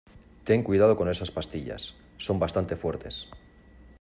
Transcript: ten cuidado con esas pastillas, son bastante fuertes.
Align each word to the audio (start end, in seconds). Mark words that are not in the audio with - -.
ten 0.47 0.59
cuidado 0.67 0.93
con 0.95 1.07
esas 1.09 1.29
pastillas, 1.35 1.83
son 2.25 2.39
bastante 2.39 2.75
fuertes. 2.75 3.15